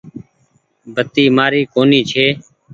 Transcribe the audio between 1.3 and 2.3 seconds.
مآري ڪونيٚ ڇي۔